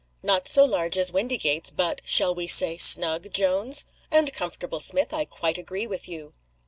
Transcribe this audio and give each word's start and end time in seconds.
"NOT 0.23 0.47
SO 0.47 0.65
large 0.65 0.97
as 0.97 1.11
Windygates. 1.13 1.69
But 1.69 2.01
shall 2.03 2.33
we 2.33 2.47
say 2.47 2.77
snug, 2.79 3.31
Jones?" 3.31 3.85
"And 4.09 4.33
comfortable, 4.33 4.79
Smith. 4.79 5.13
I 5.13 5.25
quite 5.25 5.59
agree 5.59 5.85
with 5.85 6.09
you." 6.09 6.33